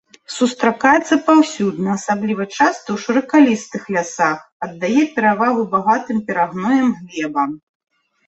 [0.35, 7.49] Сустракаецца паўсюдна, асабліва часта ў шыракалістых лясах, аддае перавагу багатым перагноем глебам.